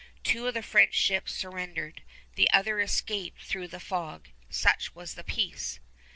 [0.23, 2.01] Two of the French ships surrendered.
[2.33, 4.29] The other escaped through the fog.
[4.49, 5.79] Such was the peace!